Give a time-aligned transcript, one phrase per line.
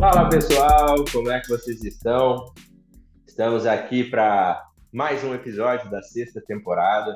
[0.00, 2.54] Fala pessoal, como é que vocês estão?
[3.26, 7.14] Estamos aqui para mais um episódio da sexta temporada,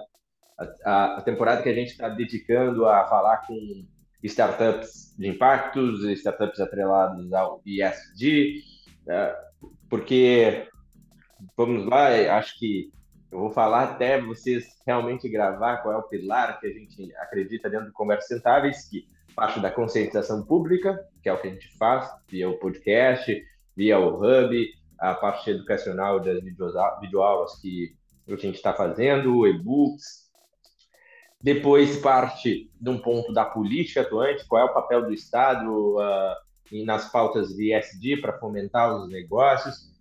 [0.85, 3.87] a, a temporada que a gente está dedicando a falar com
[4.23, 8.63] startups de impactos, startups atrelados ao ESG,
[9.07, 9.35] né?
[9.89, 10.69] porque
[11.57, 12.93] vamos lá, acho que
[13.33, 17.71] eu vou falar até vocês realmente gravar qual é o pilar que a gente acredita
[17.71, 21.77] dentro do Conversas Sentáveis, que parte da conscientização pública, que é o que a gente
[21.77, 23.43] faz via o podcast,
[23.77, 24.67] via o Hub,
[24.99, 26.41] a parte educacional das
[27.01, 27.97] videoaulas que
[28.29, 30.25] a gente está fazendo, e-books.
[31.43, 36.85] Depois parte de um ponto da política atuante, qual é o papel do Estado uh,
[36.87, 39.93] nas pautas de ESG para fomentar os negócios.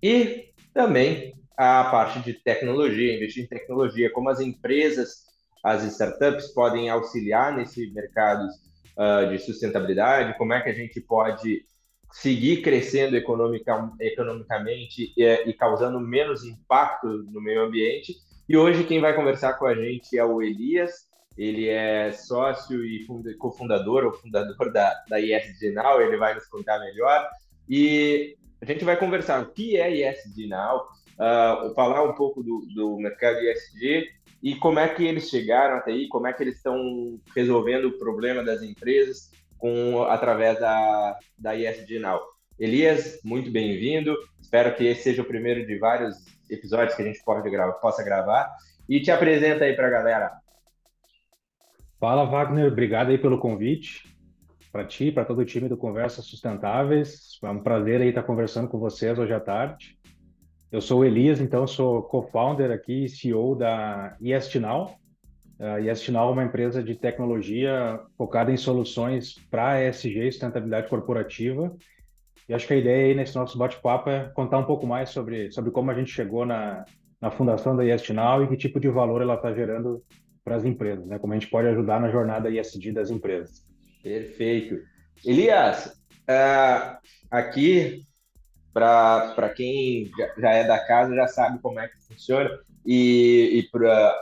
[0.00, 5.24] E também a parte de tecnologia, investir em tecnologia, como as empresas,
[5.66, 8.46] as startups podem auxiliar nesse mercado
[8.96, 11.64] uh, de sustentabilidade, como é que a gente pode
[12.12, 18.14] seguir crescendo economica, economicamente e, e, causando menos impacto no meio ambiente.
[18.48, 20.92] E hoje quem vai conversar com a gente é o Elias,
[21.36, 23.04] ele é sócio e
[23.36, 25.18] cofundador ou fundador da, da
[25.74, 27.28] Now, ele vai nos contar melhor.
[27.68, 32.64] E a gente vai conversar o que é ESG Now, uh, falar um pouco do,
[32.72, 36.56] do mercado ESG e como é que eles chegaram até aí, como é que eles
[36.56, 42.20] estão resolvendo o problema das empresas com através da, da ESG Now.
[42.58, 44.14] Elias, muito bem-vindo.
[44.40, 46.16] Espero que esse seja o primeiro de vários
[46.50, 48.50] episódios que a gente pode gravar, possa gravar.
[48.88, 50.32] E te apresenta aí para a galera.
[51.98, 52.70] Fala, Wagner.
[52.70, 54.16] Obrigado aí pelo convite.
[54.70, 57.38] Para ti, para todo o time do Conversas Sustentáveis.
[57.42, 59.95] É um prazer aí estar conversando com vocês hoje à tarde.
[60.70, 64.96] Eu sou o Elias, então sou co-founder aqui CEO da ESTNOW.
[65.58, 71.74] A ESTNOW é uma empresa de tecnologia focada em soluções para ESG, sustentabilidade corporativa.
[72.48, 75.50] E acho que a ideia aí nesse nosso bate-papo é contar um pouco mais sobre,
[75.52, 76.84] sobre como a gente chegou na,
[77.20, 80.02] na fundação da ESTNOW e que tipo de valor ela está gerando
[80.44, 81.18] para as empresas, né?
[81.18, 83.64] Como a gente pode ajudar na jornada ESG das empresas.
[84.02, 84.80] Perfeito.
[85.24, 85.86] Elias,
[86.28, 86.98] uh,
[87.30, 88.02] aqui
[88.76, 92.50] para quem já é da casa já sabe como é que funciona
[92.84, 94.14] e, e para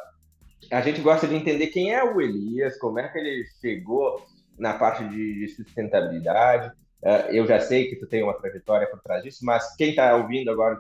[0.71, 4.25] a gente gosta de entender quem é o Elias, como é que ele chegou
[4.57, 6.73] na parte de, de sustentabilidade.
[7.03, 10.15] Uh, eu já sei que tu tem uma trajetória por trás disso, mas quem está
[10.15, 10.79] ouvindo agora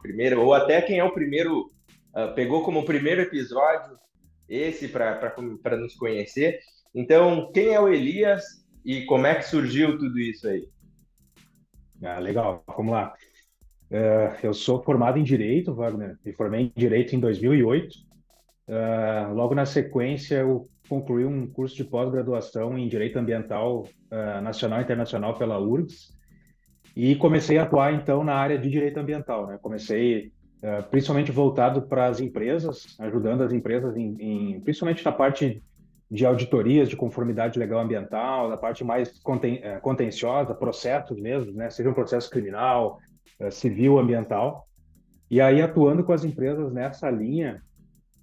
[0.00, 1.70] primeiro, ou até quem é o primeiro,
[2.14, 3.98] uh, pegou como primeiro episódio
[4.48, 6.60] esse para nos conhecer.
[6.94, 8.42] Então, quem é o Elias
[8.84, 10.68] e como é que surgiu tudo isso aí?
[12.02, 13.14] Ah, legal, vamos lá.
[13.90, 16.18] Uh, eu sou formado em Direito, Wagner.
[16.24, 17.94] Me formei em Direito em 2008.
[18.68, 24.42] Uh, é, logo na sequência, eu concluí um curso de pós-graduação em Direito Ambiental uh,
[24.42, 26.14] Nacional e Internacional pela URGS
[26.96, 29.46] e comecei a atuar, então, na área de Direito Ambiental.
[29.46, 29.58] Né?
[29.60, 30.32] Comecei
[30.90, 35.62] principalmente voltado para as empresas, ajudando as empresas, em, em, principalmente na parte
[36.10, 41.68] de auditorias de conformidade legal ambiental, na parte mais conten eh, contenciosa, processos mesmo, né?
[41.68, 42.98] seja um processo criminal,
[43.40, 44.68] eh, civil, ambiental.
[45.28, 47.60] E aí, atuando com as empresas nessa linha,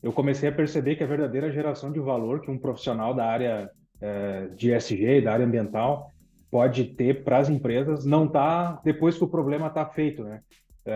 [0.01, 3.69] eu comecei a perceber que a verdadeira geração de valor que um profissional da área
[3.99, 6.09] eh, de ESG, da área ambiental,
[6.49, 10.41] pode ter para as empresas não está depois que o problema está feito, né?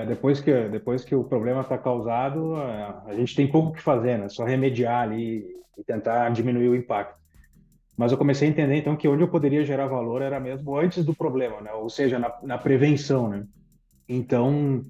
[0.07, 4.27] Depois que depois que o problema está causado, a gente tem pouco que fazer, né?
[4.27, 5.45] Só remediar ali
[5.77, 7.17] e tentar diminuir o impacto.
[7.95, 11.05] Mas eu comecei a entender então que onde eu poderia gerar valor era mesmo antes
[11.05, 11.71] do problema, né?
[11.71, 13.45] Ou seja, na, na prevenção, né?
[14.07, 14.85] Então,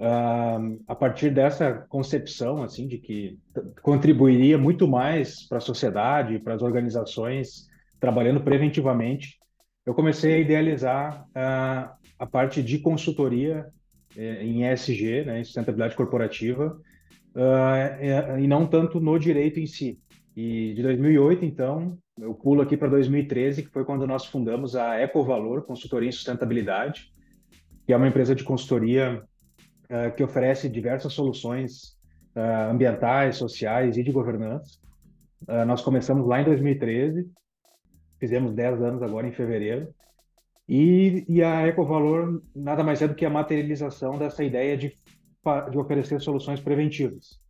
[0.00, 3.38] uh, a partir dessa concepção assim de que
[3.82, 7.68] contribuiria muito mais para a sociedade, para as organizações
[8.00, 9.38] trabalhando preventivamente,
[9.84, 13.66] eu comecei a idealizar uh, a parte de consultoria
[14.16, 16.80] em ESG, né, em sustentabilidade corporativa,
[17.34, 19.98] uh, e não tanto no direito em si.
[20.36, 25.00] E de 2008, então, eu pulo aqui para 2013, que foi quando nós fundamos a
[25.00, 27.12] Ecovalor Consultoria em Sustentabilidade,
[27.86, 29.22] que é uma empresa de consultoria
[29.84, 31.96] uh, que oferece diversas soluções
[32.36, 34.78] uh, ambientais, sociais e de governança.
[35.66, 37.26] Nós começamos lá em 2013,
[38.20, 39.88] fizemos 10 anos agora em fevereiro,
[40.70, 44.96] e, e a Ecovalor nada mais é do que a materialização dessa ideia de,
[45.68, 47.40] de oferecer soluções preventivas.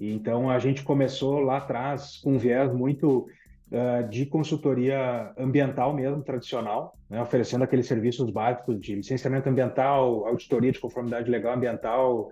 [0.00, 3.28] Então, a gente começou lá atrás com um viés muito
[3.70, 10.72] uh, de consultoria ambiental mesmo, tradicional, né, oferecendo aqueles serviços básicos de licenciamento ambiental, auditoria
[10.72, 12.30] de conformidade legal ambiental,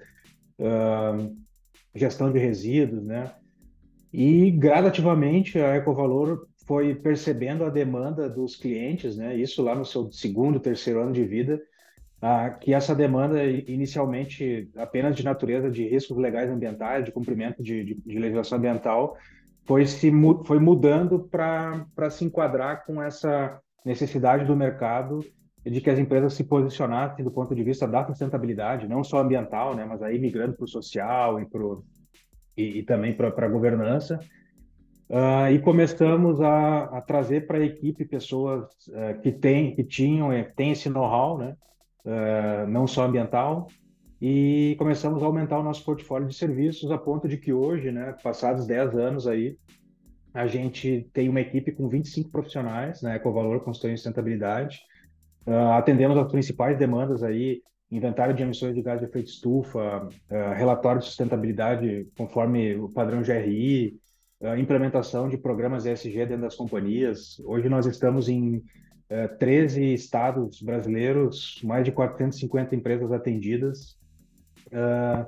[0.58, 1.36] uh,
[1.94, 3.30] gestão de resíduos, né?
[4.10, 9.34] E gradativamente a Ecovalor foi percebendo a demanda dos clientes, né?
[9.34, 11.60] Isso lá no seu segundo, terceiro ano de vida,
[12.22, 17.82] ah, que essa demanda inicialmente apenas de natureza de riscos legais ambientais, de cumprimento de,
[17.82, 19.16] de, de legislação ambiental,
[19.66, 20.12] foi se
[20.44, 25.24] foi mudando para se enquadrar com essa necessidade do mercado
[25.66, 29.74] de que as empresas se posicionassem do ponto de vista da sustentabilidade, não só ambiental,
[29.74, 31.84] né, mas aí migrando para o social e, pro,
[32.56, 34.20] e, e também para a governança.
[35.10, 40.30] Uh, e começamos a, a trazer para a equipe pessoas uh, que têm, que tinham,
[40.54, 41.56] têm esse know-how, né,
[42.04, 43.66] uh, não só ambiental,
[44.22, 48.14] e começamos a aumentar o nosso portfólio de serviços a ponto de que hoje, né,
[48.22, 49.56] passados 10 anos aí,
[50.32, 54.78] a gente tem uma equipe com 25 profissionais na né, Ecovalor Consultoria em Sustentabilidade.
[55.44, 60.54] Uh, atendemos as principais demandas aí, inventário de emissões de gás de efeito estufa, uh,
[60.54, 63.99] relatório de sustentabilidade conforme o padrão GRI,
[64.40, 67.40] uh, implementação de programas ESG dentro das companhias.
[67.44, 68.62] Hoje nós estamos em
[69.40, 73.98] 13 estados brasileiros, mais de 450 empresas atendidas.
[74.68, 75.26] Uh,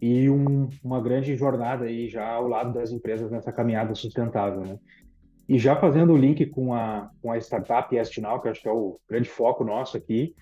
[0.00, 4.78] e um, uma grande jornada aí já ao lado das empresas nessa caminhada sustentável, né?
[5.48, 8.72] E já fazendo o link com a, com a startup Estinal, que acho que é
[8.72, 10.34] o grande foco nosso aqui,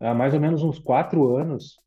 [0.00, 1.78] há mais ou menos uns quatro anos,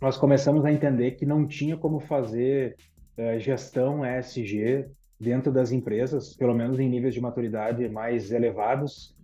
[0.00, 2.97] nós começamos a entender que não tinha como fazer uh,
[3.38, 4.86] gestão ESG
[5.20, 9.16] dentro das empresas, pelo menos em níveis de maturidade mais elevados,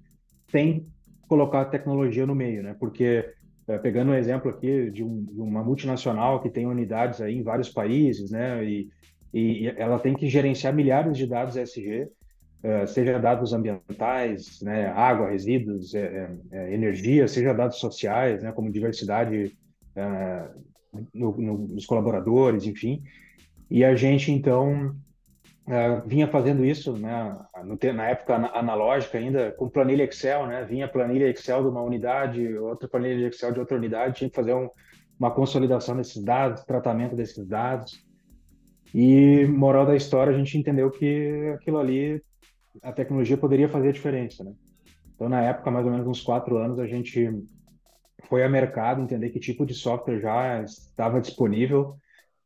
[0.51, 0.87] sem
[1.29, 2.77] colocar a tecnologia no meio, né?
[2.79, 3.25] Porque
[3.67, 7.43] é, pegando um exemplo aqui de, um, de, uma multinacional que tem unidades aí em
[7.43, 8.91] vários países, né, e,
[9.33, 12.09] e ela tem que gerenciar milhares de dados ESG,
[12.63, 18.71] é, seja dados ambientais, né, água, resíduos, é, é, energia, seja dados sociais, né, como
[18.71, 19.57] diversidade
[19.97, 20.49] é,
[21.13, 23.03] no, no, nos colaboradores, enfim.
[23.75, 24.95] E a gente então
[25.67, 27.35] Uh, vinha fazendo isso, né,
[27.65, 32.55] no, na época analógica ainda, com planilha Excel, né, vinha planilha Excel de uma unidade,
[32.59, 34.69] outra planilha Excel de outra unidade, tinha que fazer um,
[35.19, 37.99] uma consolidação desses dados, tratamento desses dados.
[38.95, 42.23] E, moral da história, a gente entendeu que aquilo ali,
[42.83, 44.53] a tecnologia poderia fazer a diferença, né.
[45.15, 47.43] Então, na época, mais ou menos uns quatro anos, a gente
[48.25, 51.97] foi a mercado entender que tipo de software já estava disponível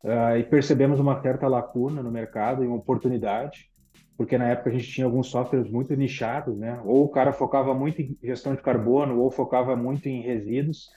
[0.03, 3.69] Uh, e percebemos uma certa lacuna no mercado e uma oportunidade,
[4.17, 6.81] porque na época a gente tinha alguns softwares muito nichados, né?
[6.85, 10.89] Ou o cara focava muito em gestão de carbono, ou focava muito em resíduos,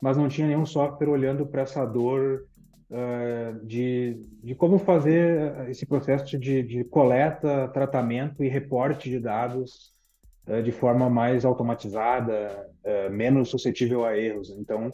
[0.00, 2.44] mas não tinha nenhum software olhando para essa dor
[2.90, 9.92] uh, de, de como fazer esse processo de, de coleta, tratamento e reporte de dados
[10.46, 12.70] uh, de forma mais automatizada,
[13.10, 14.50] menos suscetível a erros.
[14.50, 14.92] Então,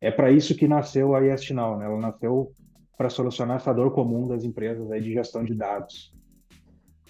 [0.00, 1.86] é para isso que nasceu a EST Now, né?
[1.86, 2.52] Ela nasceu
[2.98, 6.12] para solucionar essa dor comum das empresas aí de gestão de dados.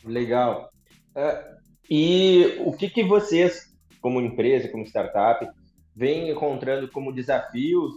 [0.05, 0.71] Legal.
[1.17, 1.57] Uh,
[1.91, 5.49] e o que, que vocês, como empresa, como startup,
[5.97, 7.95] vêm encontrando como desafios,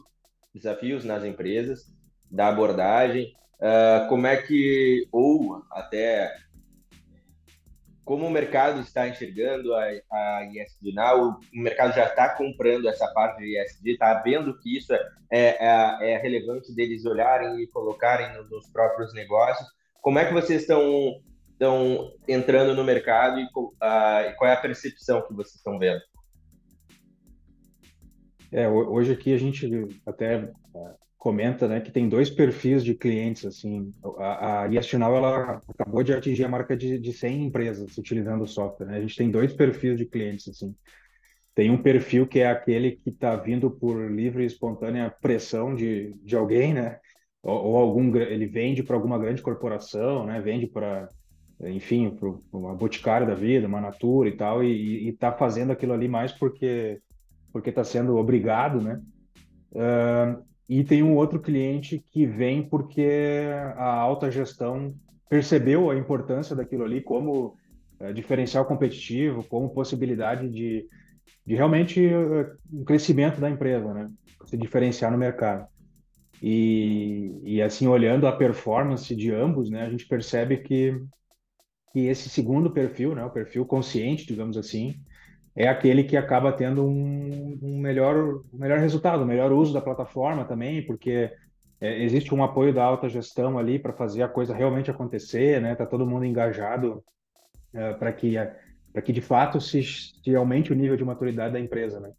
[0.55, 1.93] desafios nas empresas
[2.31, 3.35] da abordagem?
[3.59, 6.33] Uh, como é que, ou até
[8.03, 13.07] como o mercado está enxergando a, a ESG Now, o mercado já está comprando essa
[13.13, 14.99] parte de ESG, está vendo que isso é,
[15.31, 19.67] é, é, relevante deles olharem e colocarem nos próprios negócios.
[20.01, 21.21] Como é que vocês estão,
[21.51, 26.01] estão entrando no mercado e, e qual é a percepção que vocês estão vendo?
[28.51, 29.69] É, hoje aqui a gente
[30.05, 30.51] até
[31.21, 36.43] comenta, né, que tem dois perfis de clientes, assim, a, a ela acabou de atingir
[36.45, 38.97] a marca de, de 100 empresas utilizando o software, né?
[38.97, 40.75] a gente tem dois perfis de clientes, assim,
[41.53, 46.15] tem um perfil que é aquele que está vindo por livre e espontânea pressão de,
[46.23, 46.97] de alguém, né,
[47.43, 51.07] ou, ou algum, ele vende para alguma grande corporação, né, vende para,
[51.65, 56.07] enfim, para uma boticária da vida, uma natura e tal, e está fazendo aquilo ali
[56.07, 56.99] mais porque
[57.53, 58.99] porque está sendo obrigado, né,
[59.73, 64.93] uh, e tem um outro cliente que vem porque a alta gestão
[65.29, 67.55] percebeu a importância daquilo ali como
[67.99, 70.87] é, diferencial competitivo, como possibilidade de,
[71.45, 74.09] de realmente uh, um crescimento da empresa, né?
[74.45, 75.67] Se diferenciar no mercado.
[76.41, 80.99] E, e assim, olhando a performance de ambos, né, a gente percebe que,
[81.93, 84.95] que esse segundo perfil, né, o perfil consciente, digamos assim,
[85.55, 90.85] é aquele que acaba tendo um, um melhor, melhor resultado, melhor uso da plataforma também,
[90.85, 91.31] porque
[91.79, 95.75] é, existe um apoio da alta gestão ali para fazer a coisa realmente acontecer, né?
[95.75, 97.03] Tá todo mundo engajado
[97.73, 98.35] é, para que
[98.93, 102.11] para que de fato se, se aumente o nível de maturidade da empresa, né?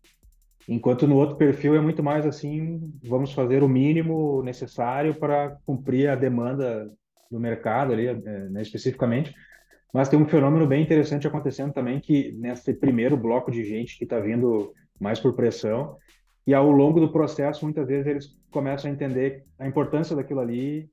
[0.69, 6.09] Enquanto no outro perfil é muito mais assim, vamos fazer o mínimo necessário para cumprir
[6.09, 6.91] a demanda
[7.31, 9.35] do mercado ali, é, né, especificamente,
[9.93, 14.05] Mas tem um fenômeno bem interessante acontecendo também, que nesse primeiro bloco de gente que
[14.05, 15.97] está vindo mais por pressão,
[16.47, 20.89] e ao longo do processo, muitas vezes eles começam a entender a importância daquilo ali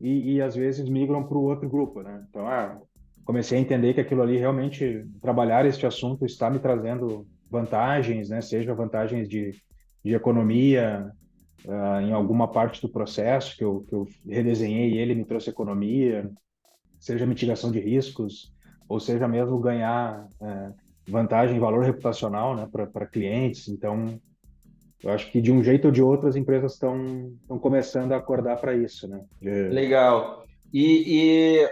[0.00, 2.24] e, e às vezes migram para o outro grupo, né?
[2.28, 2.78] Então, ah,
[3.24, 8.40] comecei a entender que aquilo ali realmente, trabalhar este assunto está me trazendo vantagens, né?
[8.40, 9.52] Seja vantagens de,
[10.04, 11.10] de economia,
[11.64, 16.30] uh, em alguma parte do processo que eu, que eu redesenhei ele me trouxe economia,
[17.04, 18.52] seja mitigação de riscos,
[18.88, 20.74] ou seja mesmo ganhar uh,
[21.06, 23.68] vantagem, valor reputacional né, para clientes.
[23.68, 24.20] Então,
[25.02, 28.58] eu acho que de um jeito ou de outro as empresas estão começando a acordar
[28.58, 29.06] para isso.
[29.06, 29.24] Né?
[29.40, 29.68] De...
[29.68, 30.44] Legal.
[30.72, 31.68] E, e,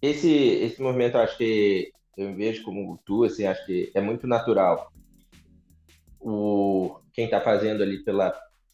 [0.00, 4.90] esse, esse movimento, acho que eu vejo como tu, assim, acho que é muito natural.
[6.20, 8.32] O, quem está fazendo ali pela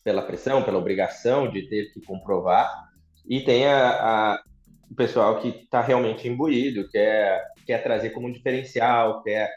[0.09, 2.89] pela pressão, pela obrigação de ter que comprovar,
[3.29, 4.43] e tem a, a
[4.91, 9.51] o pessoal que está realmente imbuído, quer, quer trazer como diferencial, quer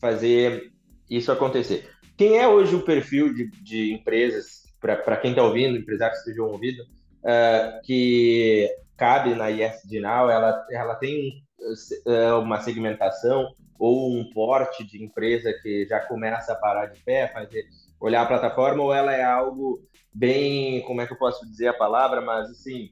[0.00, 0.72] fazer
[1.08, 1.90] isso acontecer.
[2.16, 6.50] Quem é hoje o perfil de, de empresas, para quem está ouvindo, empresários que estejam
[6.50, 11.42] ouvindo, uh, que cabe na ISD Now, ela, ela tem
[12.06, 17.28] uh, uma segmentação ou um porte de empresa que já começa a parar de pé,
[17.28, 17.64] fazer
[17.98, 21.74] olhar a plataforma, ou ela é algo bem, como é que eu posso dizer a
[21.74, 22.90] palavra, mas assim,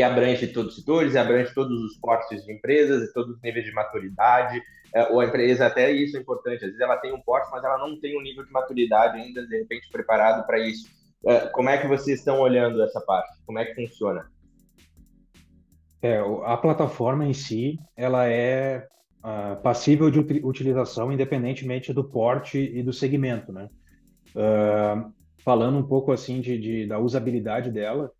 [0.00, 3.66] que abrange todos os setores, abrange todos os portes de empresas e todos os níveis
[3.66, 4.58] de maturidade,
[4.94, 7.62] é, ou a empresa, até isso é importante, às vezes ela tem um porte, mas
[7.62, 10.88] ela não tem um nível de maturidade ainda, de repente, preparado para isso.
[11.26, 13.30] É, como é que vocês estão olhando essa parte?
[13.44, 14.26] Como é que funciona?
[16.00, 18.88] É, a plataforma em si, ela é
[19.18, 23.68] uh, passível de utilização independentemente do porte e do segmento, né?
[24.34, 25.12] Uh,
[25.44, 28.10] falando um pouco assim de, de, da usabilidade dela,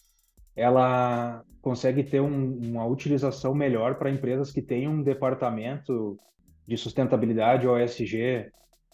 [0.61, 6.19] ela consegue ter um, uma utilização melhor para empresas que têm um departamento
[6.67, 8.51] de sustentabilidade OSG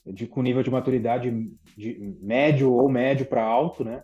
[0.07, 4.03] de, com nível de maturidade de médio ou médio para alto, né?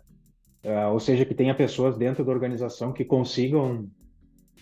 [0.63, 3.89] Uh, ou seja, que tenha pessoas dentro da organização que consigam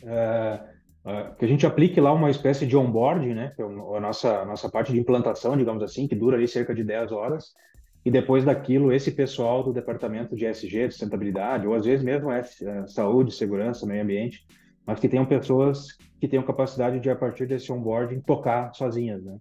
[0.04, 3.54] uh, uh, que a gente aplique lá uma espécie de onboarding, né?
[3.56, 6.74] Que é a nossa, a nossa parte de implantação, digamos assim, que dura ali cerca
[6.74, 7.54] de 10 horas,
[8.04, 12.32] e depois daquilo, esse pessoal do departamento de SG, de sustentabilidade, ou às vezes mesmo
[12.32, 14.46] é, é saúde, segurança, meio ambiente,
[14.86, 19.38] mas que tenham pessoas que tenham capacidade de, a partir desse onboarding, tocar sozinhas, né?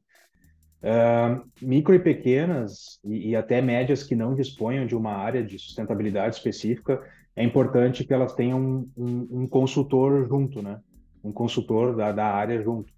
[0.82, 5.58] Uh, micro e pequenas, e, e, até médias que não disponham de uma área de
[5.58, 7.02] sustentabilidade específica,
[7.36, 10.80] é importante que elas tenham um, um, um consultor junto, né?
[11.22, 12.90] Um consultor da, da área junto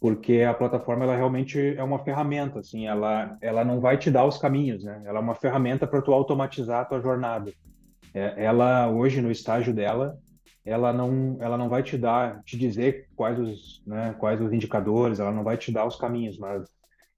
[0.00, 4.24] porque a plataforma ela realmente é uma ferramenta, assim, ela ela não vai te dar
[4.24, 5.02] os caminhos, né?
[5.04, 7.52] Ela é uma ferramenta para tu automatizar a tua jornada.
[8.14, 10.16] É, ela hoje no estágio dela,
[10.64, 15.18] ela não ela não vai te dar te dizer quais os né, quais os indicadores,
[15.18, 16.68] ela não vai te dar os caminhos, mas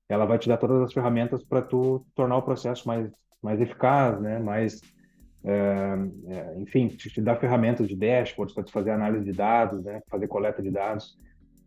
[0.08, 3.10] ela vai te dar todas as ferramentas para tu tornar o processo mais
[3.42, 4.38] mais eficaz, né?
[4.38, 4.80] Mais
[5.44, 5.96] é,
[6.28, 10.00] é, enfim, te, te dar ferramentas de dashboards para tu fazer análise de dados, né?
[10.10, 11.18] Fazer coleta de dados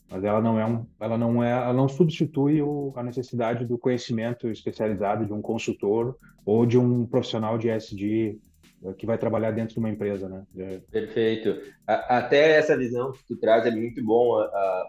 [0.09, 3.77] mas ela não é um, ela não é, ela não substitui o, a necessidade do
[3.77, 8.37] conhecimento especializado de um consultor ou de um profissional de SD
[8.83, 10.43] eh, que vai trabalhar dentro de uma empresa, né?
[10.57, 10.79] É.
[10.91, 11.61] Perfeito.
[11.87, 14.37] Até essa visão que tu traz é muito bom,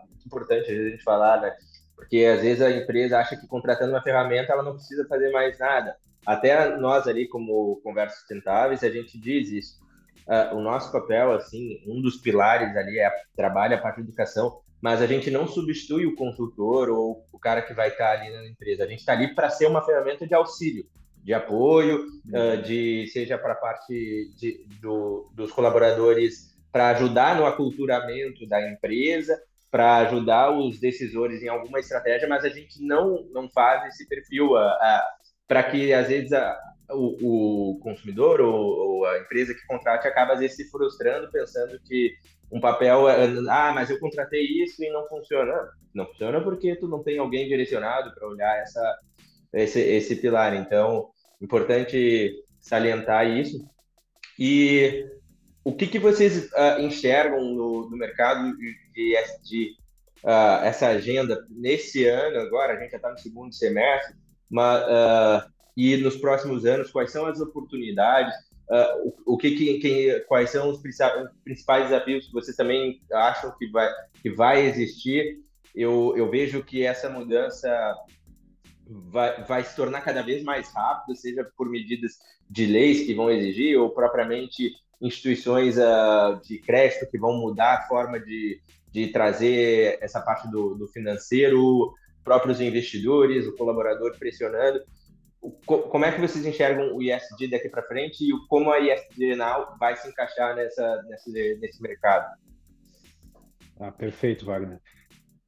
[0.09, 1.53] muito importante a gente falar, né?
[1.97, 5.59] Porque às vezes a empresa acha que contratando uma ferramenta ela não precisa fazer mais
[5.59, 5.97] nada.
[6.27, 9.85] Até nós ali como Conversas Sustentáveis a gente diz isso.
[10.27, 14.61] Uh, o nosso papel, assim, um dos pilares ali é trabalho a parte da educação,
[14.85, 18.47] mas a gente não substitui o consultor ou o cara que vai estar ali na
[18.47, 18.85] empresa.
[18.85, 20.85] A gente está ali para ser uma ferramenta de auxílio,
[21.23, 27.47] de apoio, uh, de seja para a parte de, do, dos colaboradores para ajudar no
[27.47, 33.49] aculturamento da empresa, para ajudar os decisores em alguma estratégia, mas a gente não não
[33.49, 34.51] faz esse perfil
[35.49, 36.61] para que às vezes a,
[36.91, 41.81] o, o, consumidor ou, ou, a empresa que contrate acaba às vezes se frustrando pensando
[41.87, 42.13] que
[42.55, 45.71] um papel, é, ah, mas eu contratei isso e não funciona.
[45.93, 48.99] Não funciona porque tu não tem alguém direcionado para olhar essa,
[49.53, 50.55] esse, esse pilar.
[50.55, 51.09] Então,
[51.43, 53.69] importante salientar isso.
[54.39, 55.05] E
[55.65, 59.71] o que, que vocês uh, enxergam no, no, mercado de ESG,
[60.23, 64.15] uh, ah, essa agenda nesse ano agora, a gente já está no segundo semestre,
[64.49, 68.33] mas, uh, e nos próximos anos, quais são as oportunidades
[68.69, 73.55] Uh, o, o que, que, que, quais são os principais desafios que vocês também acham
[73.59, 73.91] que vai,
[74.23, 75.41] que vai existir?
[75.75, 77.69] Eu, eu vejo que essa mudança
[78.87, 82.13] vai, vai se tornar cada vez mais rápida, seja por medidas
[82.49, 87.89] de leis que vão exigir ou propriamente instituições uh, de crédito que vão mudar a
[87.89, 91.93] forma de, de trazer essa parte do, do financeiro,
[92.23, 94.81] próprios investidores, o colaborador pressionando.
[95.67, 99.77] Como é que vocês enxergam o ISD daqui para frente e como a ISD Now
[99.79, 102.35] vai se encaixar nessa, nesse, nesse mercado?
[103.79, 104.81] Ah, perfeito, Wagner.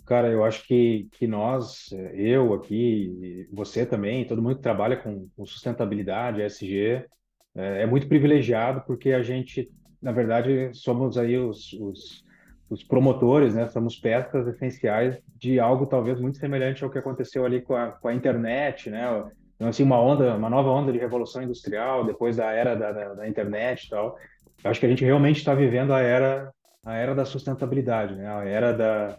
[0.04, 5.28] Cara, eu acho que, que nós, eu aqui, você também, todo mundo que trabalha com,
[5.36, 7.04] com sustentabilidade, ESG,
[7.56, 9.68] é, é, muito privilegiado porque a gente,
[10.00, 12.24] na verdade, somos aí os, os,
[12.68, 13.66] os promotores, né?
[13.68, 18.08] Somos peças essenciais de algo talvez muito semelhante ao que aconteceu ali com a, com
[18.08, 19.06] a internet, né?
[19.56, 23.14] Então, assim, uma onda, uma nova onda de revolução industrial depois da era da, da,
[23.14, 24.16] da internet e tal.
[24.62, 26.52] Eu acho que a gente realmente está vivendo a era,
[26.84, 28.28] a era da sustentabilidade, né?
[28.28, 29.18] A era da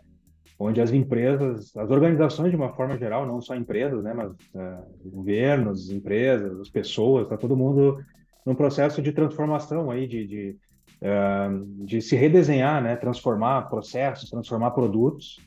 [0.60, 5.10] onde as empresas, as organizações de uma forma geral, não só empresas, né, mas uh,
[5.10, 8.04] governos, empresas, as pessoas, está todo mundo
[8.46, 10.58] num processo de transformação aí, de, de,
[11.02, 15.38] uh, de se redesenhar, né, transformar processos, transformar produtos.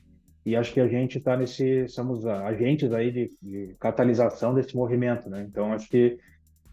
[0.44, 5.28] E acho que a gente está nesse, somos agentes aí de, de, catalisação desse movimento,
[5.28, 5.46] né?
[5.48, 6.18] Então acho que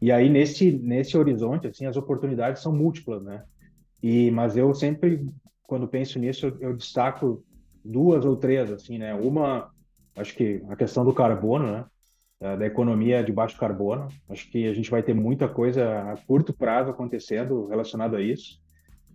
[0.02, 3.44] e aí nesse nesse horizonte assim as oportunidades são múltiplas, né?
[4.02, 5.28] E mas eu sempre
[5.64, 7.44] quando penso nisso eu, eu destaco
[7.88, 9.14] duas ou três, assim, né?
[9.14, 9.72] Uma,
[10.16, 11.86] acho que a questão do carbono, né?
[12.40, 14.10] Da economia de baixo carbono.
[14.30, 18.62] Acho que a gente vai ter muita coisa a curto prazo acontecendo relacionado a isso.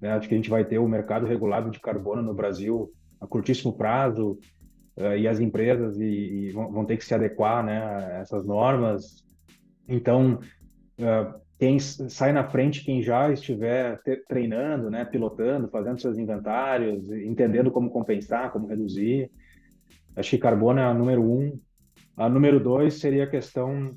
[0.01, 0.11] Né?
[0.11, 2.91] Acho que a gente vai ter o mercado regulado de carbono no Brasil
[3.23, 4.38] a curtíssimo prazo
[4.97, 9.25] uh, e as empresas e, e vão, ter que se adequar, né, a essas normas.
[9.88, 10.41] Então,
[10.99, 17.71] uh, quem sai na frente, quem já estiver treinando, né, pilotando, fazendo seus inventários, entendendo
[17.71, 19.31] como compensar, como reduzir.
[20.17, 21.59] Acho que carbono é a número um.
[22.17, 23.91] A número dois seria a questão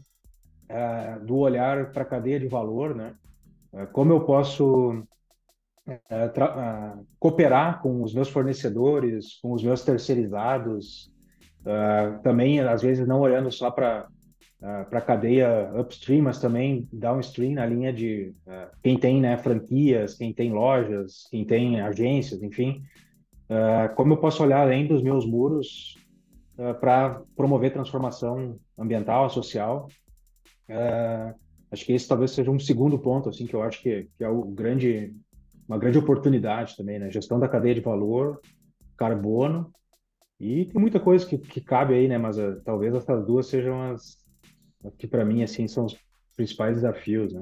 [0.70, 3.16] é, do olhar para a cadeia de valor, né?
[3.92, 5.04] Como eu posso
[5.88, 6.04] é,
[7.20, 11.14] cooperar com os meus fornecedores, com os meus terceirizados,
[12.22, 14.08] também às vezes não olhando só para
[14.62, 20.16] uh, para cadeia upstream, mas também downstream na linha de uh, quem tem né, franquias,
[20.16, 22.84] quem tem lojas, quem tem agências, enfim.
[23.50, 25.96] Uh, como eu posso olhar além dos meus muros
[26.80, 29.90] para promover transformação ambiental, social?
[31.70, 34.30] acho que esse talvez seja um segundo ponto, assim, que eu acho que, que é
[34.30, 35.14] o grande,
[35.68, 37.10] uma grande oportunidade também, né?
[37.10, 38.40] Gestão da cadeia de valor,
[38.98, 39.74] carbono
[40.40, 42.18] e tem muita coisa que, que cabe aí, né?
[42.18, 44.18] Mas uh, talvez essas duas sejam as,
[44.98, 45.98] que para mim assim são os
[46.36, 47.42] principais desafios, né?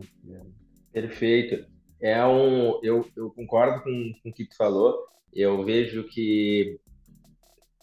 [0.92, 1.66] Perfeito.
[2.00, 5.08] É um, eu, eu concordo com, com o que tu falou.
[5.32, 6.80] Eu vejo que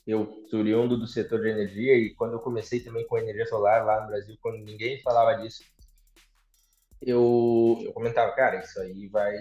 [0.06, 3.84] eu sou oriundo do setor de energia e quando eu comecei também com energia solar
[3.84, 5.62] lá no Brasil, quando ninguém falava disso,
[7.02, 9.36] eu, eu comentava, cara, isso aí vai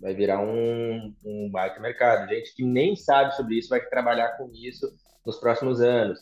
[0.00, 2.28] vai virar um, um baita mercado.
[2.28, 4.86] Gente que nem sabe sobre isso vai trabalhar com isso
[5.24, 6.18] nos próximos anos.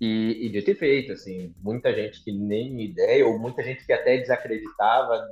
[0.00, 4.16] E, e ter feito, assim, muita gente que nem ideia, ou muita gente que até
[4.16, 5.28] desacreditava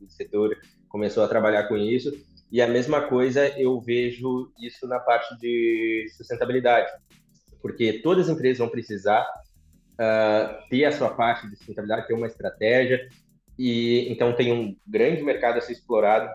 [0.00, 0.56] do setor
[0.88, 2.12] começou a trabalhar com isso.
[2.50, 6.90] E a mesma coisa eu vejo isso na parte de sustentabilidade,
[7.60, 9.22] porque todas as empresas vão precisar
[9.94, 13.06] uh, ter a sua parte de sustentabilidade, ter uma estratégia,
[13.58, 16.28] e então tem um grande mercado a ser explorado.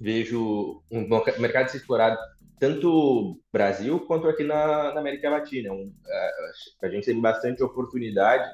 [0.00, 1.06] Vejo um
[1.38, 2.18] mercado a ser explorado
[2.58, 5.72] tanto Brasil quanto aqui na, na América Latina.
[5.72, 8.48] Um, a, a, gente tem bastante oportunidade.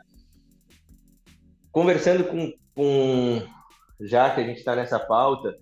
[1.73, 3.43] Conversando com, com
[4.01, 5.59] já que a gente está nessa pauta,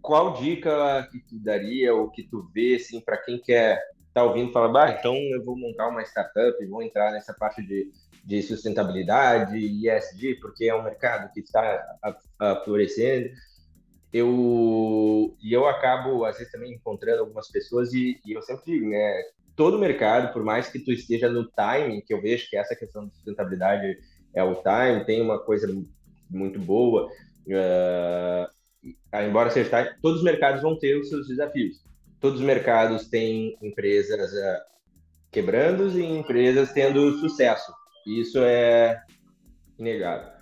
[0.00, 3.82] qual dica que tu daria ou que tu vê assim para quem quer
[4.14, 7.90] tá ouvindo falar, bah, então eu vou montar uma startup, vou entrar nessa parte de,
[8.24, 11.84] de sustentabilidade ESG, porque é um mercado que está
[12.64, 13.30] florescendo
[14.14, 18.88] eu e eu acabo às vezes também encontrando algumas pessoas e, e eu sempre digo,
[18.88, 19.22] né,
[19.56, 23.08] todo mercado, por mais que tu esteja no timing, que eu vejo que essa questão
[23.08, 23.98] de sustentabilidade
[24.32, 25.66] é o time, tem uma coisa
[26.30, 28.46] muito boa, uh,
[29.26, 31.82] embora seja time, todos os mercados vão ter os seus desafios.
[32.20, 34.62] Todos os mercados têm empresas uh,
[35.32, 37.72] quebrando e empresas tendo sucesso.
[38.06, 39.02] Isso é
[39.76, 40.33] inegável.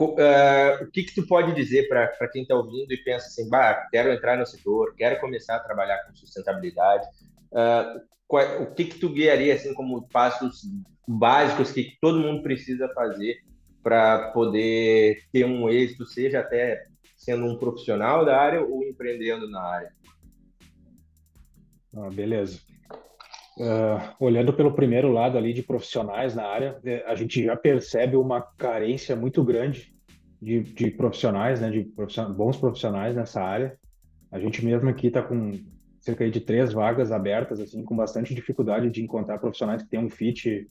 [0.00, 3.88] Uh, o que, que tu pode dizer para quem está ouvindo e pensa assim, bah,
[3.90, 7.06] quero entrar no setor, quero começar a trabalhar com sustentabilidade?
[7.50, 10.62] Uh, qual, o que, que tu guiaria assim como passos
[11.06, 13.38] básicos que todo mundo precisa fazer
[13.82, 19.62] para poder ter um êxito, seja até sendo um profissional da área ou empreendendo na
[19.62, 19.92] área?
[21.96, 22.60] Ah, beleza.
[23.58, 28.14] Uh, olhando pelo primeiro lado ali de profissionais na área, é, a gente já percebe
[28.14, 29.92] uma carência muito grande
[30.40, 33.76] de, de profissionais, né, de profissionais, bons profissionais nessa área.
[34.30, 35.58] A gente mesmo aqui está com
[36.00, 40.10] cerca de três vagas abertas, assim, com bastante dificuldade de encontrar profissionais que tenham um
[40.10, 40.68] fit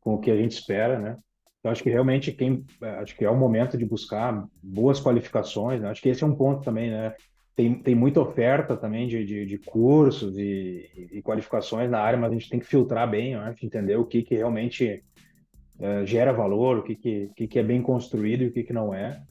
[0.00, 1.16] com o que a gente espera, né?
[1.58, 2.66] Então, acho que realmente quem,
[3.00, 5.88] acho que é o momento de buscar boas qualificações, né?
[5.88, 7.14] Acho que esse é um ponto também, né?
[7.56, 12.30] Tem, tem muita oferta também de, de, de cursos e, e, qualificações na área, mas
[12.30, 13.54] a gente tem que filtrar bem, né?
[13.62, 15.02] entender o que, que realmente
[15.78, 18.72] uh, gera valor, o que, que, que, que é bem construído e o que, que
[18.72, 19.22] não é.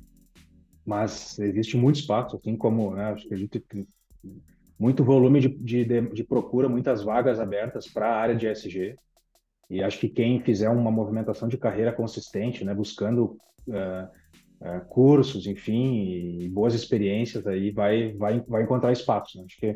[0.86, 3.12] Mas existe muito espaço, assim como, né?
[3.12, 3.88] Acho que
[4.80, 8.96] muito volume de, de, de procura, muitas vagas abertas para a área de SG.
[9.70, 14.10] E acho que quem fizer uma movimentação de carreira consistente, né, buscando uh,
[14.62, 19.38] uh, cursos, enfim, e boas experiências, aí vai, vai, vai encontrar espaço.
[19.38, 19.46] Né?
[19.46, 19.68] Acho que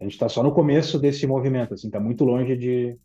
[0.00, 2.96] a gente está só no começo desse movimento, assim, está muito longe de,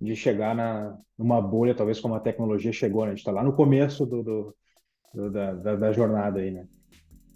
[0.00, 3.08] de chegar na, numa bolha, talvez como a tecnologia chegou, né?
[3.08, 4.54] A gente está lá no começo do, do,
[5.14, 6.66] do da, da, da, jornada aí, né?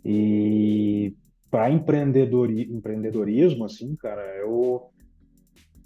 [0.05, 1.15] E
[1.51, 4.91] para empreendedori, empreendedorismo, assim, cara, eu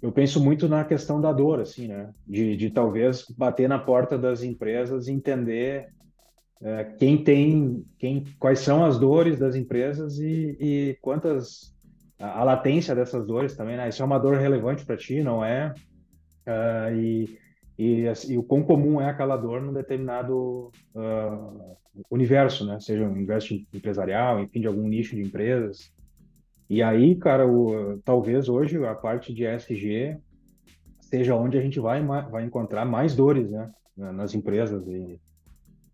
[0.01, 2.13] eu penso muito na questão da dor, assim, né?
[2.27, 5.87] De, de talvez bater na porta das empresas e entender
[6.61, 11.75] é, quem tem, quem, quais são as dores das empresas e, e quantas
[12.19, 13.89] a, a, latência dessas dores também, né?
[13.89, 15.73] Isso é uma dor relevante para ti, não é?
[16.47, 17.39] Uh, e,
[17.77, 21.75] e, assim, e, o quão comum é aquela dor num determinado uh,
[22.09, 22.79] universo, né?
[22.79, 25.91] Seja um universo empresarial, enfim, de algum nicho de empresas.
[26.69, 30.17] E aí, cara, o, talvez hoje a parte de ESG
[31.01, 34.87] seja onde a gente vai, vai encontrar mais dores, né, nas empresas.
[34.87, 35.19] E,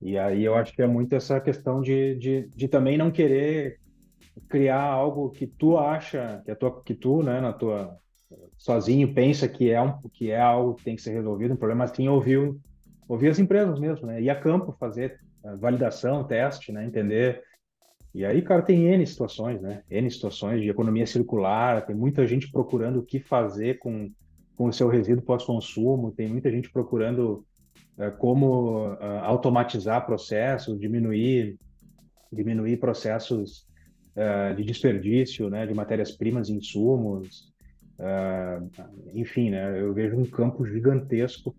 [0.01, 3.79] e aí eu acho que é muito essa questão de, de, de também não querer
[4.49, 7.95] criar algo que tu acha, que, a tua, que tu, né, na tua,
[8.57, 11.83] sozinho pensa que é, um, que é algo que tem que ser resolvido, um problema
[11.83, 12.55] assim, ouvir,
[13.07, 15.19] ouvir as empresas mesmo, né, ir a campo fazer
[15.59, 17.43] validação, teste, né, entender
[18.13, 19.83] e aí, cara, tem N situações, né?
[19.89, 24.11] N situações de economia circular, tem muita gente procurando o que fazer com,
[24.57, 27.45] com o seu resíduo pós-consumo, tem muita gente procurando
[28.09, 31.57] como uh, automatizar processos, diminuir,
[32.31, 33.67] diminuir processos
[34.15, 37.51] uh, de desperdício, né, de matérias-primas e insumos.
[39.13, 41.55] enfim, né, eu vejo um campo gigantesco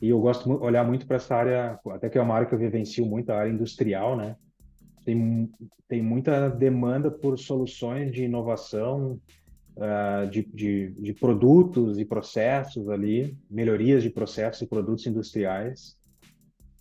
[0.00, 2.54] e eu gosto de olhar muito para essa área, até que é uma área que
[2.54, 4.36] eu vivencio muito, a área industrial, né?
[5.04, 5.50] tem,
[5.88, 9.20] tem muita demanda por soluções de inovação,
[9.76, 15.96] uh, de, de, de, produtos e processos ali, melhorias de processos e produtos industriais,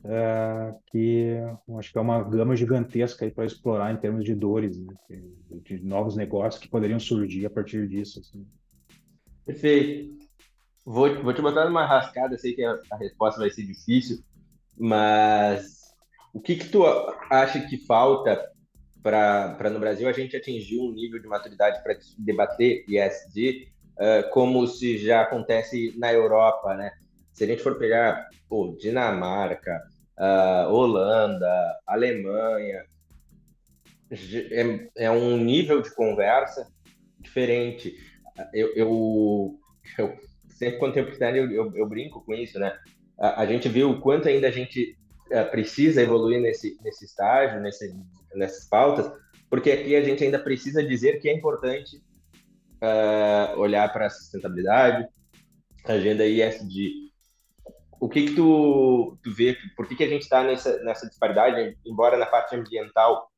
[0.04, 1.38] uh, que
[1.78, 4.94] acho que é uma gama gigantesca para explorar em termos de dores, né?
[5.10, 8.20] de, de, novos negócios que poderiam surgir a partir disso.
[8.20, 8.46] Assim.
[9.46, 10.22] Perfeito.
[10.86, 14.20] Vou, vou te botar numa rascada, sei que a, a resposta vai ser difícil,
[14.78, 15.82] mas
[16.34, 16.84] o que, que tu
[17.30, 18.52] acha que falta
[19.02, 24.68] para no Brasil a gente atingir um nível de maturidade para debater ESG, uh, como
[24.68, 26.92] se já acontece na Europa, né?
[27.34, 29.82] Se a gente for pegar pô, Dinamarca,
[30.20, 32.86] uh, Holanda, Alemanha,
[34.52, 36.68] é, é, um nível de conversa
[37.20, 37.96] diferente.
[38.54, 39.60] Eu, eu,
[39.98, 40.18] eu
[40.50, 42.78] sempre quando tenho oportunidade eu, eu, eu, brinco com isso, né?
[43.18, 44.98] A, a gente viu o quanto ainda a gente
[45.52, 47.96] precisa evoluir nesse, nesse estágio, nesse,
[48.36, 49.12] nessas pautas,
[49.50, 51.98] porque aqui a gente ainda precisa dizer que é importante
[52.82, 55.08] uh, olhar para a sustentabilidade,
[55.86, 57.12] agenda ISD.
[58.00, 61.78] O que que tu, tu vê, por que, que a gente está nessa, nessa disparidade,
[61.86, 63.30] embora na parte ambiental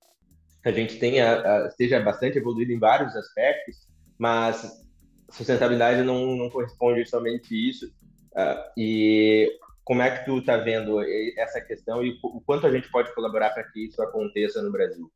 [0.66, 3.76] a gente tenha, esteja bastante evoluído em vários aspectos,
[4.18, 4.82] mas
[5.30, 7.88] sustentabilidade não, não corresponde somente isso.
[8.32, 11.02] Uh, e como é que tu está vendo
[11.38, 15.12] essa questão e o quanto a gente pode colaborar para que isso aconteça no Brasil?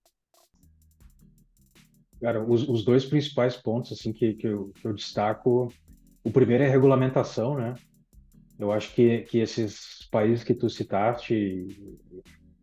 [2.21, 5.71] Cara, os, os dois principais pontos assim que, que, eu, que eu destaco,
[6.23, 7.75] o primeiro é a regulamentação, né?
[8.59, 11.67] Eu acho que, que esses países que tu citaste,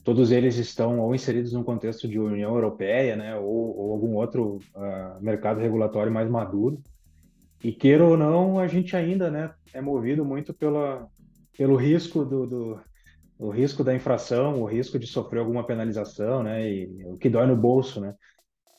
[0.03, 4.59] todos eles estão ou inseridos num contexto de União Europeia, né, ou, ou algum outro
[4.75, 6.83] uh, mercado regulatório mais maduro.
[7.62, 11.09] E queira ou não, a gente ainda, né, é movido muito pela
[11.57, 12.81] pelo risco do, do
[13.38, 17.47] o risco da infração, o risco de sofrer alguma penalização, né, e o que dói
[17.47, 18.14] no bolso, né.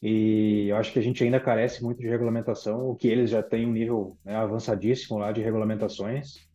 [0.01, 3.41] E eu acho que a gente ainda carece muito de regulamentação, o que eles já
[3.41, 6.47] têm um nível né, avançadíssimo lá de regulamentações,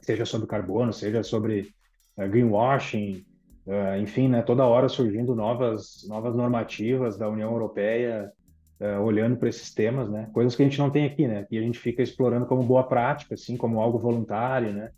[0.00, 1.68] seja sobre carbono, seja sobre
[2.16, 3.24] uh, greenwashing,
[3.66, 8.32] uh, enfim, né, toda hora surgindo novas novas normativas da União Europeia
[8.80, 11.58] uh, olhando para esses temas, né, coisas que a gente não tem aqui, né, e
[11.58, 14.90] a gente fica explorando como boa prática, assim, como algo voluntário, né,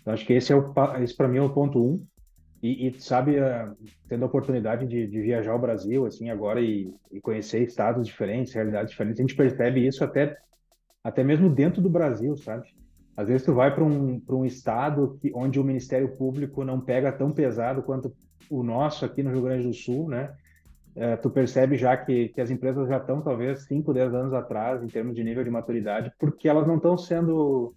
[0.00, 2.04] então, acho que esse é o esse para mim é o ponto um.
[2.62, 3.74] E, e sabe, uh,
[4.06, 8.52] tendo a oportunidade de, de, viajar ao Brasil, assim, agora e, e, conhecer estados diferentes,
[8.52, 10.36] realidades diferentes, a gente percebe isso até,
[11.02, 12.68] até mesmo dentro do Brasil, sabe?
[13.16, 17.10] Às vezes tu vai para um, um estado que, onde o Ministério Público não pega
[17.10, 18.14] tão pesado quanto
[18.50, 20.34] o nosso aqui no Rio Grande do Sul, né?
[20.94, 24.82] É, tu percebe já que, que as empresas já estão talvez 5, 10 anos atrás
[24.82, 27.74] em termos de nível de maturidade, porque elas não estão sendo,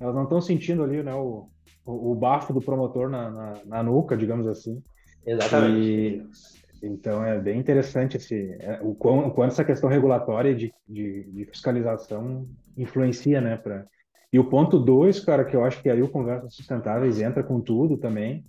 [0.00, 1.48] elas não estão sentindo ali, né, o,
[1.84, 4.82] o, o bafo do promotor na, na, na, nuca, digamos assim.
[5.26, 5.78] Exatamente.
[5.80, 10.72] E, então é bem interessante esse, é, o, quão, o quanto essa questão regulatória de,
[10.88, 13.86] de, de fiscalização influencia, né, para
[14.32, 17.60] e o ponto dois, cara, que eu acho que aí o Conversas Sustentáveis entra com
[17.60, 18.42] tudo também,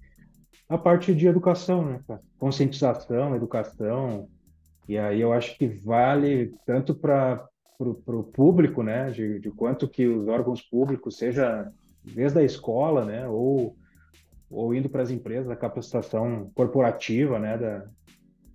[0.70, 2.22] a parte de educação, né, cara?
[2.40, 4.30] Conscientização, educação.
[4.88, 7.46] E aí eu acho que vale tanto para
[7.80, 11.70] o público, né, de, de quanto que os órgãos públicos, seja
[12.04, 13.76] desde a escola, né, ou,
[14.50, 17.86] ou indo para as empresas, a capacitação corporativa, né, da,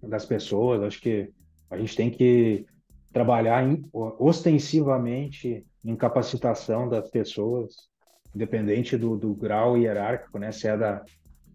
[0.03, 0.83] das pessoas.
[0.83, 1.31] Acho que
[1.71, 2.67] a gente tem que
[3.13, 7.89] trabalhar em, ostensivamente em capacitação das pessoas,
[8.35, 10.53] independente do, do grau hierárquico, né?
[10.53, 11.05] Se é da,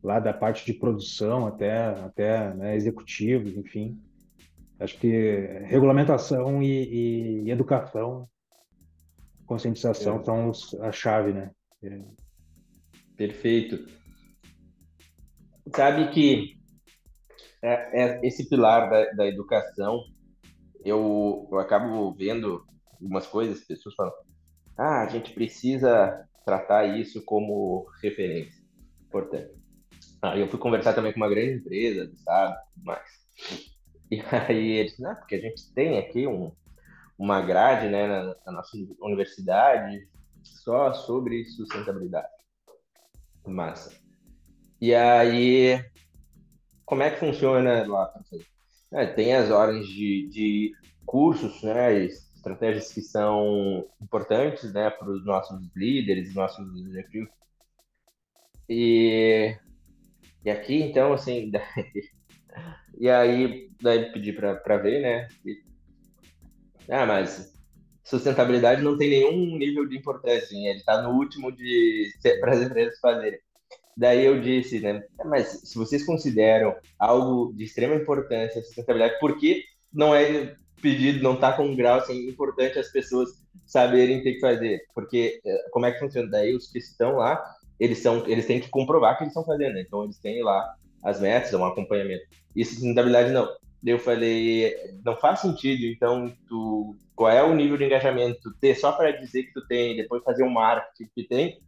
[0.01, 3.99] lá da parte de produção até, até né, executivos, enfim.
[4.79, 5.07] Acho que
[5.65, 8.27] regulamentação e, e, e educação,
[9.45, 10.23] conscientização é.
[10.23, 10.51] são
[10.81, 11.51] a chave, né?
[11.83, 12.01] É.
[13.17, 13.85] Perfeito.
[15.75, 16.57] Sabe que
[17.61, 20.03] é, é esse pilar da, da educação,
[20.83, 24.13] eu, eu acabo vendo algumas coisas, pessoas falam,
[24.77, 28.63] ah, a gente precisa tratar isso como referência.
[29.05, 29.53] Importante.
[30.21, 32.57] Aí eu fui conversar também com uma grande empresa, sabe?
[32.83, 33.01] Mas.
[34.11, 36.51] E aí eles, não, porque a gente tem aqui um,
[37.17, 40.07] uma grade né, na, na nossa universidade
[40.43, 42.27] só sobre sustentabilidade.
[43.45, 43.93] Massa.
[44.79, 45.83] E aí,
[46.85, 48.13] como é que funciona lá?
[48.91, 50.71] É, tem as horas de, de
[51.05, 57.29] cursos, né, estratégias que são importantes, né, para os nossos líderes, nossos executivos.
[58.69, 59.57] E
[60.45, 61.63] e aqui, então, assim, daí...
[62.99, 65.27] e aí, daí pedi para ver, né?
[65.45, 65.63] E...
[66.89, 67.52] Ah, mas
[68.03, 72.61] sustentabilidade não tem nenhum nível de importância, assim, ele está no último de para as
[72.61, 73.39] empresas fazerem.
[73.95, 75.03] Daí eu disse, né?
[75.25, 79.63] Mas se vocês consideram algo de extrema importância a sustentabilidade, por que
[79.93, 83.29] não é pedido, não está com um grau assim, importante as pessoas
[83.65, 84.81] saberem ter que fazer?
[84.95, 86.29] Porque eh, como é que funciona?
[86.29, 87.41] Daí os que estão lá
[87.79, 89.81] eles são, eles têm que comprovar que eles estão fazendo, né?
[89.81, 92.23] Então eles têm lá as metas, um acompanhamento.
[92.55, 93.47] E sustentabilidade não.
[93.85, 98.91] Eu falei, não faz sentido, então tu, qual é o nível de engajamento ter só
[98.91, 101.61] para dizer que tu tem, depois fazer um marketing que tem,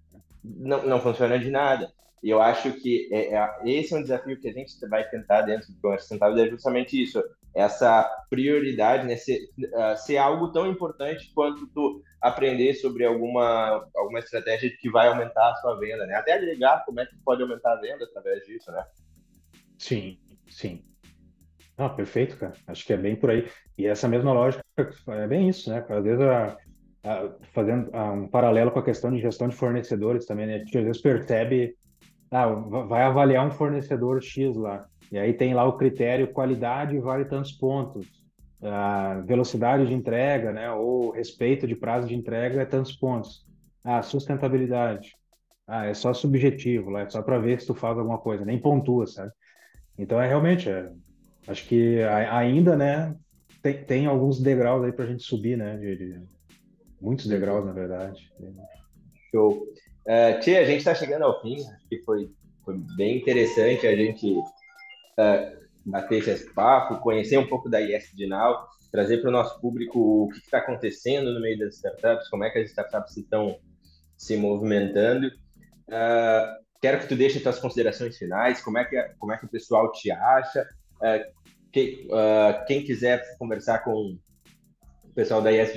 [0.44, 1.92] não, não funciona de nada.
[2.24, 5.42] E eu acho que é, é, esse é um desafio que a gente vai tentar
[5.42, 7.24] dentro do Comércio Sustentável, é justamente isso,
[7.54, 14.20] essa prioridade, né, ser, uh, ser algo tão importante quanto tu aprender sobre alguma, alguma
[14.20, 16.16] estratégia que vai aumentar a sua venda, né?
[16.16, 18.84] Até agregar como é que pode aumentar a venda através disso, né?
[19.78, 20.18] Sim,
[20.50, 20.84] sim.
[21.78, 22.54] Ah, perfeito, cara.
[22.68, 23.48] Acho que é bem por aí.
[23.78, 24.64] E essa mesma lógica
[25.08, 25.86] é bem isso, né?
[25.90, 26.58] Às vezes, a,
[27.04, 30.56] a, fazendo a, um paralelo com a questão de gestão de fornecedores também, né?
[30.56, 31.76] A gente às vezes percebe,
[32.32, 37.26] ah, vai avaliar um fornecedor X lá, e aí tem lá o critério qualidade vale
[37.26, 38.26] tantos pontos
[38.62, 43.46] a velocidade de entrega, né, ou respeito de prazo de entrega é tantos pontos.
[43.84, 45.16] Ah, sustentabilidade.
[45.68, 48.60] Ah, é só subjetivo, lá é só para ver se tu faz alguma coisa, nem
[48.60, 49.32] pontua, sabe?
[49.98, 50.90] Então é realmente, é,
[51.48, 53.16] acho que ainda, né,
[53.62, 56.22] tem, tem alguns degraus aí para a gente subir, né, de, de,
[57.02, 58.32] muitos degraus na verdade.
[59.32, 59.68] Show.
[60.06, 62.30] Uh, Tia, a gente está chegando ao fim, acho que foi,
[62.64, 68.68] foi bem interessante a gente uh, bater esse papo, conhecer um pouco da IS Now,
[68.92, 72.50] trazer para o nosso público o que está acontecendo no meio das startups, como é
[72.50, 73.60] que as startups estão
[74.18, 75.28] se movimentando.
[75.28, 79.50] Uh, quero que tu deixe tuas considerações finais, como é que, como é que o
[79.50, 80.68] pessoal te acha.
[81.02, 81.36] Uh,
[81.72, 84.18] que, uh, quem quiser conversar com
[85.04, 85.72] o pessoal da IS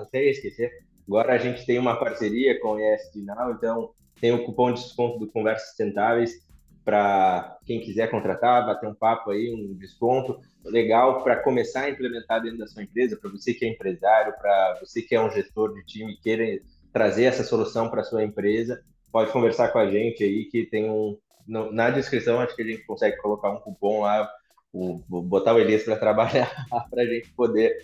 [0.00, 0.70] até esquecer,
[1.06, 5.18] agora a gente tem uma parceria com a IS então tem o cupom de desconto
[5.18, 6.46] do Conversas Sustentáveis,
[6.84, 10.38] para quem quiser contratar, bater um papo aí, um desconto.
[10.64, 14.78] Legal para começar a implementar dentro da sua empresa, para você que é empresário, para
[14.80, 16.60] você que é um gestor de time e queira
[16.92, 18.80] trazer essa solução para sua empresa,
[19.12, 22.84] pode conversar com a gente aí que tem um na descrição acho que a gente
[22.84, 24.28] consegue colocar um cupom lá,
[24.76, 27.76] o, botar o Elias para trabalhar para a gente poder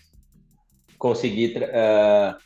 [0.99, 2.37] conseguir uh,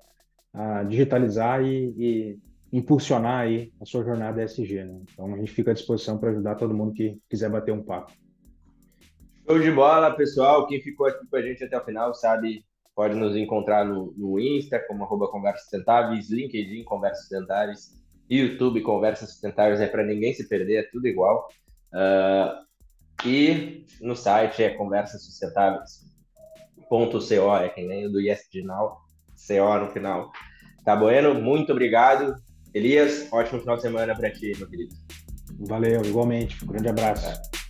[0.53, 2.39] a digitalizar e, e
[2.73, 4.83] impulsionar aí a sua jornada ESG.
[4.83, 4.99] Né?
[5.13, 8.11] Então a gente fica à disposição para ajudar todo mundo que quiser bater um papo.
[9.47, 10.65] Show de bola, pessoal.
[10.65, 14.39] Quem ficou aqui com a gente até o final sabe, pode nos encontrar no, no
[14.39, 17.91] Insta, como arroba Conversas Sustentáveis, LinkedIn Conversas Sustentáveis,
[18.27, 21.47] YouTube Conversas Sustentáveis, é para ninguém se perder, é tudo igual.
[21.93, 22.63] Uh,
[23.27, 28.97] e no site é conversassustentáveis.co, é quem nem o do ESG Now,
[29.47, 30.31] CO no final.
[30.83, 31.35] Tá bueno?
[31.35, 32.33] Muito obrigado.
[32.73, 34.95] Elias, ótimo final de semana para ti, meu querido.
[35.59, 36.63] Valeu, igualmente.
[36.63, 37.27] Um grande abraço.
[37.27, 37.62] É.